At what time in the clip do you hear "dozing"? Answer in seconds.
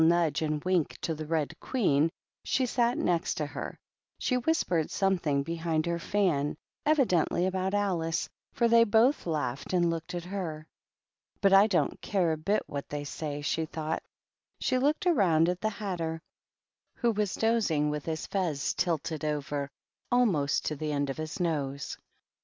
17.35-17.91